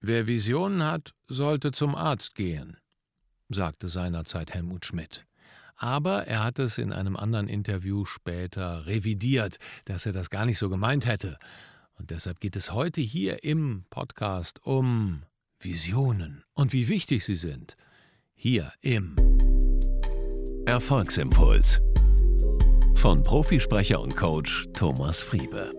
[0.00, 2.76] Wer Visionen hat, sollte zum Arzt gehen,
[3.48, 5.26] sagte seinerzeit Helmut Schmidt.
[5.76, 10.58] Aber er hat es in einem anderen Interview später revidiert, dass er das gar nicht
[10.58, 11.38] so gemeint hätte.
[11.94, 15.22] Und deshalb geht es heute hier im Podcast um
[15.58, 17.76] Visionen und wie wichtig sie sind.
[18.34, 19.16] Hier im
[20.66, 21.80] Erfolgsimpuls
[22.94, 25.72] von Profisprecher und Coach Thomas Friebe.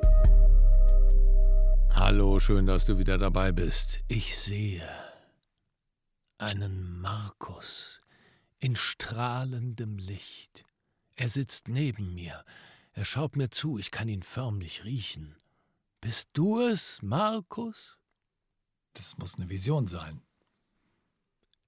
[2.00, 4.00] Hallo, schön, dass du wieder dabei bist.
[4.08, 4.88] Ich sehe
[6.38, 8.00] einen Markus
[8.58, 10.64] in strahlendem Licht.
[11.18, 12.46] Er sitzt neben mir.
[12.94, 15.36] Er schaut mir zu, ich kann ihn förmlich riechen.
[16.00, 18.00] Bist du es, Markus?
[18.94, 20.22] Das muss eine Vision sein.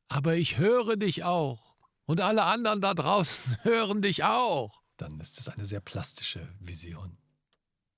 [0.08, 1.76] Aber ich höre dich auch.
[2.05, 4.82] Und alle anderen da draußen hören dich auch.
[4.96, 7.18] Dann ist es eine sehr plastische Vision.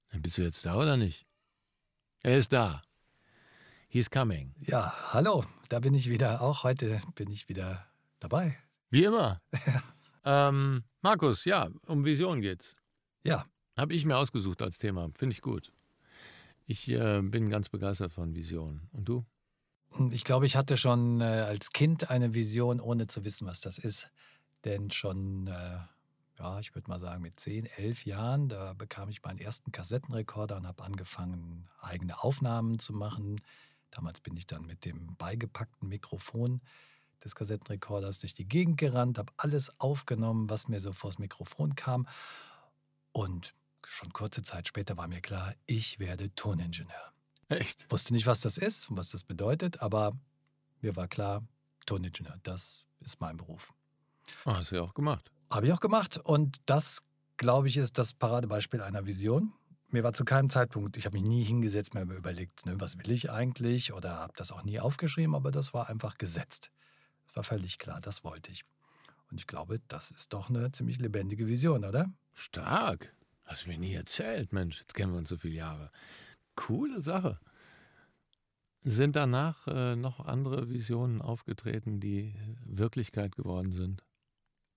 [0.09, 1.27] Dann bist du jetzt da oder nicht?
[2.25, 2.81] Er ist da.
[3.89, 4.55] He's coming.
[4.61, 6.41] Ja, hallo, da bin ich wieder.
[6.41, 7.85] Auch heute bin ich wieder
[8.21, 8.57] dabei.
[8.89, 9.41] Wie immer.
[10.23, 12.77] ähm, Markus, ja, um Vision geht's.
[13.25, 13.45] Ja.
[13.75, 15.09] Habe ich mir ausgesucht als Thema.
[15.17, 15.73] Finde ich gut.
[16.65, 18.87] Ich äh, bin ganz begeistert von Visionen.
[18.93, 19.25] Und du?
[20.11, 23.77] Ich glaube, ich hatte schon äh, als Kind eine Vision, ohne zu wissen, was das
[23.77, 24.09] ist.
[24.63, 25.79] Denn schon äh,
[26.39, 30.57] ja, ich würde mal sagen, mit 10, 11 Jahren, da bekam ich meinen ersten Kassettenrekorder
[30.57, 33.41] und habe angefangen, eigene Aufnahmen zu machen.
[33.91, 36.61] Damals bin ich dann mit dem beigepackten Mikrofon
[37.23, 42.07] des Kassettenrekorders durch die Gegend gerannt, habe alles aufgenommen, was mir so vors Mikrofon kam.
[43.11, 43.53] Und
[43.85, 47.13] schon kurze Zeit später war mir klar, ich werde Toningenieur.
[47.49, 47.89] Echt?
[47.91, 50.17] Wusste nicht, was das ist und was das bedeutet, aber
[50.81, 51.45] mir war klar,
[51.85, 53.73] Toningenieur, das ist mein Beruf.
[54.45, 55.32] Oh, hast du ja auch gemacht.
[55.49, 57.01] Habe ich auch gemacht und das,
[57.37, 59.53] glaube ich, ist das Paradebeispiel einer Vision.
[59.89, 63.11] Mir war zu keinem Zeitpunkt, ich habe mich nie hingesetzt, mir überlegt, ne, was will
[63.11, 66.71] ich eigentlich oder habe das auch nie aufgeschrieben, aber das war einfach gesetzt.
[67.27, 68.63] Das war völlig klar, das wollte ich.
[69.29, 72.11] Und ich glaube, das ist doch eine ziemlich lebendige Vision, oder?
[72.33, 73.15] Stark.
[73.43, 74.79] Hast du mir nie erzählt, Mensch.
[74.79, 75.91] Jetzt kennen wir uns so viele Jahre.
[76.55, 77.39] Coole Sache.
[78.83, 84.03] Sind danach äh, noch andere Visionen aufgetreten, die Wirklichkeit geworden sind?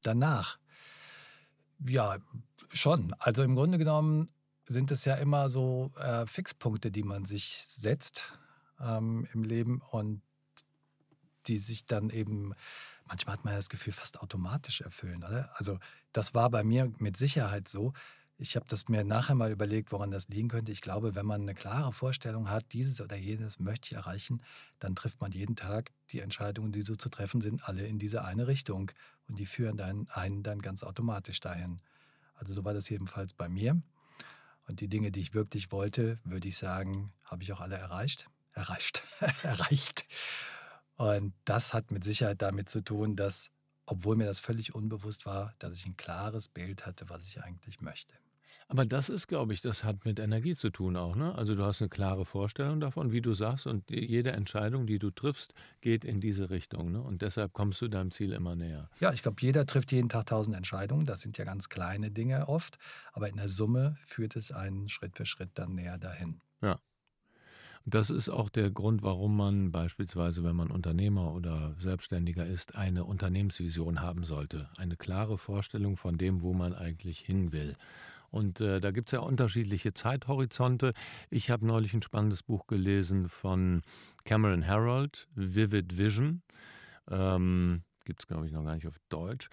[0.02, 0.58] Danach?
[1.86, 2.18] Ja,
[2.68, 3.14] schon.
[3.18, 4.28] Also im Grunde genommen
[4.66, 8.32] sind es ja immer so äh, Fixpunkte, die man sich setzt
[8.80, 10.22] ähm, im Leben und
[11.46, 12.54] die sich dann eben,
[13.04, 15.50] manchmal hat man ja das Gefühl, fast automatisch erfüllen, oder?
[15.54, 15.78] Also
[16.12, 17.92] das war bei mir mit Sicherheit so.
[18.38, 20.70] Ich habe das mir nachher mal überlegt, woran das liegen könnte.
[20.70, 24.42] Ich glaube, wenn man eine klare Vorstellung hat, dieses oder jenes möchte ich erreichen,
[24.78, 28.24] dann trifft man jeden Tag die Entscheidungen, die so zu treffen sind, alle in diese
[28.24, 28.90] eine Richtung.
[29.26, 31.78] Und die führen dann einen dann ganz automatisch dahin.
[32.34, 33.80] Also so war das jedenfalls bei mir.
[34.68, 38.28] Und die Dinge, die ich wirklich wollte, würde ich sagen, habe ich auch alle erreicht.
[38.52, 39.02] Erreicht.
[39.44, 40.04] erreicht.
[40.96, 43.50] Und das hat mit Sicherheit damit zu tun, dass,
[43.86, 47.80] obwohl mir das völlig unbewusst war, dass ich ein klares Bild hatte, was ich eigentlich
[47.80, 48.14] möchte.
[48.68, 51.16] Aber das ist, glaube ich, das hat mit Energie zu tun auch.
[51.16, 51.34] Ne?
[51.34, 55.10] Also du hast eine klare Vorstellung davon, wie du sagst, und jede Entscheidung, die du
[55.10, 56.92] triffst, geht in diese Richtung.
[56.92, 57.00] Ne?
[57.00, 58.90] Und deshalb kommst du deinem Ziel immer näher.
[59.00, 61.06] Ja, ich glaube, jeder trifft jeden Tag tausend Entscheidungen.
[61.06, 62.78] Das sind ja ganz kleine Dinge oft.
[63.12, 66.40] Aber in der Summe führt es einen Schritt für Schritt dann näher dahin.
[66.60, 66.78] Ja.
[67.88, 73.04] Das ist auch der Grund, warum man beispielsweise, wenn man Unternehmer oder Selbstständiger ist, eine
[73.04, 74.68] Unternehmensvision haben sollte.
[74.76, 77.76] Eine klare Vorstellung von dem, wo man eigentlich hin will.
[78.36, 80.92] Und äh, da gibt es ja unterschiedliche Zeithorizonte.
[81.30, 83.80] Ich habe neulich ein spannendes Buch gelesen von
[84.24, 86.42] Cameron Harold, Vivid Vision.
[87.10, 89.50] Ähm, gibt es, glaube ich, noch gar nicht auf Deutsch.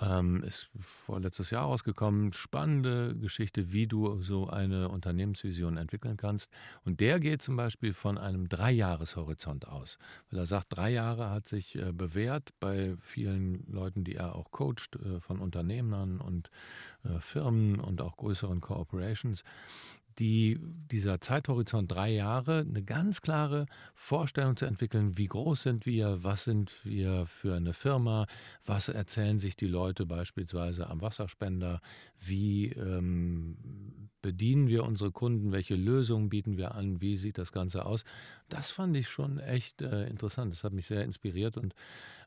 [0.00, 2.32] Ähm, ist vorletztes Jahr rausgekommen.
[2.32, 6.50] Spannende Geschichte, wie du so eine Unternehmensvision entwickeln kannst.
[6.84, 9.98] Und der geht zum Beispiel von einem Dreijahreshorizont aus.
[10.30, 14.50] Weil er sagt, drei Jahre hat sich äh, bewährt bei vielen Leuten, die er auch
[14.50, 16.50] coacht, äh, von Unternehmern und
[17.04, 19.44] äh, Firmen und auch größeren Corporations
[20.18, 20.58] die,
[20.90, 26.44] dieser Zeithorizont drei Jahre eine ganz klare Vorstellung zu entwickeln, wie groß sind wir, was
[26.44, 28.26] sind wir für eine Firma,
[28.64, 31.80] was erzählen sich die Leute beispielsweise am Wasserspender,
[32.20, 33.56] wie ähm,
[34.22, 38.04] bedienen wir unsere Kunden, welche Lösungen bieten wir an, wie sieht das Ganze aus.
[38.48, 41.74] Das fand ich schon echt äh, interessant, das hat mich sehr inspiriert und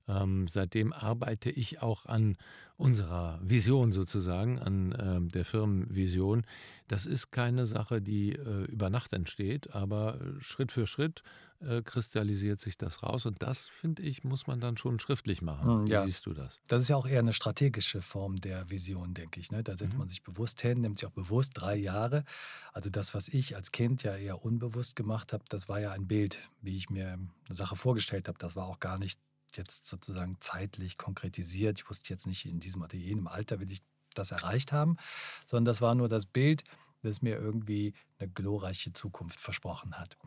[0.07, 2.37] Ähm, seitdem arbeite ich auch an
[2.77, 6.45] unserer Vision sozusagen, an ähm, der Firmenvision.
[6.87, 11.23] Das ist keine Sache, die äh, über Nacht entsteht, aber Schritt für Schritt
[11.59, 13.25] äh, kristallisiert sich das raus.
[13.25, 15.79] Und das, finde ich, muss man dann schon schriftlich machen.
[15.79, 16.05] Hm, Wie ja.
[16.05, 16.59] siehst du das?
[16.67, 19.51] Das ist ja auch eher eine strategische Form der Vision, denke ich.
[19.51, 19.63] Ne?
[19.63, 19.99] Da setzt mhm.
[19.99, 22.25] man sich bewusst hin, nimmt sich auch bewusst drei Jahre.
[22.73, 26.07] Also das, was ich als Kind ja eher unbewusst gemacht habe, das war ja ein
[26.07, 28.37] Bild, wie ich mir eine Sache vorgestellt habe.
[28.37, 29.19] Das war auch gar nicht
[29.55, 31.79] jetzt sozusagen zeitlich konkretisiert.
[31.79, 33.81] Ich wusste jetzt nicht, in diesem oder jenem Alter will ich
[34.13, 34.97] das erreicht haben,
[35.45, 36.63] sondern das war nur das Bild,
[37.03, 40.17] das mir irgendwie eine glorreiche Zukunft versprochen hat.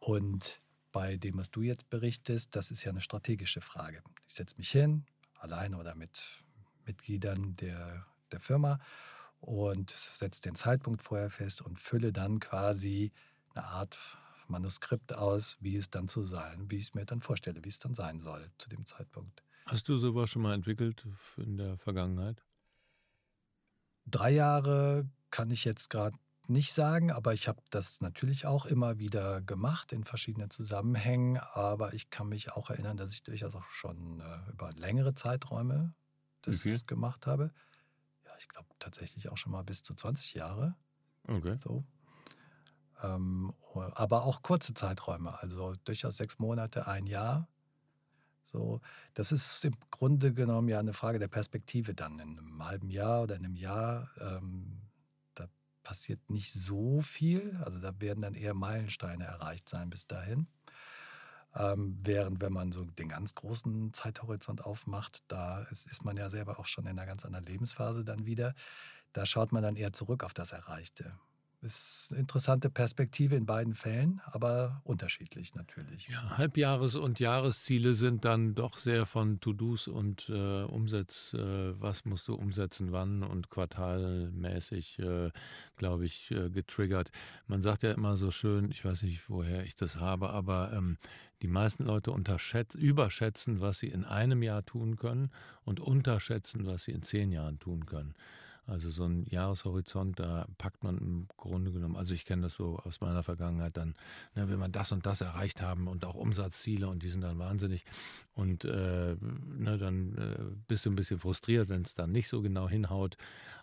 [0.00, 0.58] Und
[0.92, 4.02] bei dem, was du jetzt berichtest, das ist ja eine strategische Frage.
[4.26, 5.04] Ich setze mich hin,
[5.38, 6.22] alleine oder mit
[6.86, 8.78] Mitgliedern der, der Firma
[9.40, 13.12] und setze den Zeitpunkt vorher fest und fülle dann quasi
[13.54, 14.16] eine Art
[14.48, 17.78] Manuskript aus, wie es dann zu sein, wie ich es mir dann vorstelle, wie es
[17.78, 19.42] dann sein soll zu dem Zeitpunkt.
[19.66, 21.06] Hast du sowas schon mal entwickelt
[21.36, 22.42] in der Vergangenheit?
[24.06, 26.16] Drei Jahre kann ich jetzt gerade
[26.48, 31.38] nicht sagen, aber ich habe das natürlich auch immer wieder gemacht in verschiedenen Zusammenhängen.
[31.38, 35.94] Aber ich kann mich auch erinnern, dass ich durchaus auch schon äh, über längere Zeiträume
[36.42, 36.78] das okay.
[36.86, 37.50] gemacht habe.
[38.24, 40.76] Ja, ich glaube tatsächlich auch schon mal bis zu 20 Jahre.
[41.26, 41.56] Okay.
[41.62, 41.84] So.
[43.02, 47.48] Ähm, aber auch kurze Zeiträume, also durchaus sechs Monate, ein Jahr.
[48.44, 48.80] So,
[49.14, 52.20] das ist im Grunde genommen ja eine Frage der Perspektive dann.
[52.20, 54.80] In einem halben Jahr oder in einem Jahr ähm,
[55.84, 57.56] passiert nicht so viel.
[57.64, 60.48] Also da werden dann eher Meilensteine erreicht sein bis dahin.
[61.54, 66.28] Ähm, während wenn man so den ganz großen Zeithorizont aufmacht, da ist, ist man ja
[66.28, 68.54] selber auch schon in einer ganz anderen Lebensphase dann wieder.
[69.12, 71.16] Da schaut man dann eher zurück auf das Erreichte.
[71.64, 76.08] Ist eine interessante Perspektive in beiden Fällen, aber unterschiedlich natürlich.
[76.08, 82.04] Ja, Halbjahres- und Jahresziele sind dann doch sehr von To-Dos und äh, Umsatz, äh, was
[82.04, 85.30] musst du umsetzen, wann und quartalmäßig, äh,
[85.76, 87.10] glaube ich, äh, getriggert.
[87.46, 90.98] Man sagt ja immer so schön, ich weiß nicht, woher ich das habe, aber ähm,
[91.40, 92.12] die meisten Leute
[92.74, 95.30] überschätzen, was sie in einem Jahr tun können
[95.64, 98.14] und unterschätzen, was sie in zehn Jahren tun können.
[98.66, 102.78] Also so ein Jahreshorizont, da packt man im Grunde genommen, also ich kenne das so
[102.84, 103.94] aus meiner Vergangenheit, dann
[104.34, 107.38] ne, will man das und das erreicht haben und auch Umsatzziele und die sind dann
[107.38, 107.84] wahnsinnig.
[108.34, 112.40] Und äh, ne, dann äh, bist du ein bisschen frustriert, wenn es dann nicht so
[112.40, 113.18] genau hinhaut.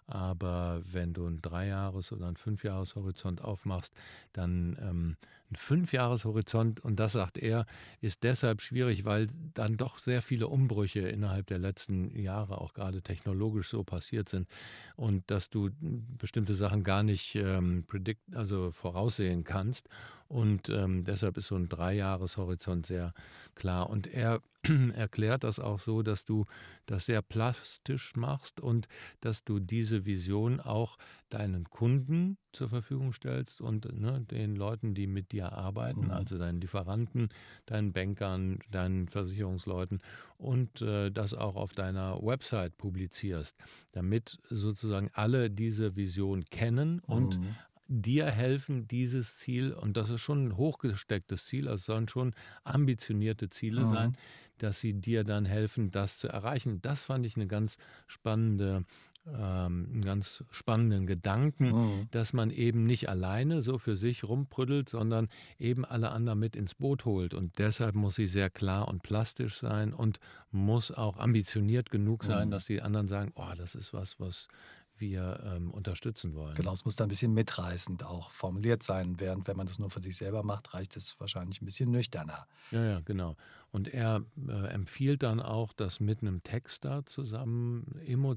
[0.06, 3.94] Aber wenn du einen Dreijahres- oder einen Fünfjahreshorizont aufmachst,
[4.33, 5.18] dann ähm,
[5.51, 7.65] ein Fünfjahreshorizont, und das sagt er,
[8.00, 13.01] ist deshalb schwierig, weil dann doch sehr viele Umbrüche innerhalb der letzten Jahre auch gerade
[13.01, 14.48] technologisch so passiert sind
[14.95, 15.69] und dass du
[16.18, 19.89] bestimmte Sachen gar nicht ähm, predict, also voraussehen kannst.
[20.27, 23.13] Und ähm, deshalb ist so ein Dreijahreshorizont sehr
[23.53, 23.89] klar.
[23.89, 24.42] Und er
[24.96, 26.46] erklärt das auch so, dass du
[26.86, 28.88] das sehr plastisch machst und
[29.19, 30.98] dass du diese Vision auch
[31.30, 36.12] deinen Kunden zur Verfügung stellst und ne, den Leuten, die mit dir arbeiten, mhm.
[36.12, 37.30] also deinen Lieferanten,
[37.66, 40.02] deinen Bankern, deinen Versicherungsleuten
[40.38, 43.58] und äh, das auch auf deiner Website publizierst,
[43.94, 47.56] damit sozusagen alle diese Vision kennen und mhm
[47.92, 52.34] dir helfen, dieses Ziel, und das ist schon ein hochgestecktes Ziel, also es sollen schon
[52.63, 53.86] ambitionierte Ziele mhm.
[53.86, 54.18] sein,
[54.63, 56.81] dass sie dir dann helfen, das zu erreichen.
[56.81, 57.78] Das fand ich eine ganz
[58.08, 58.86] spannende
[59.28, 62.08] ähm, einen ganz spannenden Gedanken, mhm.
[62.10, 65.30] dass man eben nicht alleine so für sich rumprüddelt, sondern
[65.60, 67.36] eben alle anderen mit ins Boot holt.
[67.36, 70.19] Und deshalb muss sie sehr klar und plastisch sein und
[70.50, 72.52] muss auch ambitioniert genug sein, mhm.
[72.52, 74.48] dass die anderen sagen, oh, das ist was, was
[75.02, 76.56] wir ähm, unterstützen wollen.
[76.56, 79.90] Genau, es muss da ein bisschen mitreißend auch formuliert sein, während wenn man das nur
[79.90, 82.48] für sich selber macht, reicht es wahrscheinlich ein bisschen nüchterner.
[82.69, 83.36] Ja, ja, genau.
[83.72, 87.86] Und er äh, empfiehlt dann auch, das mit einem Text da zusammen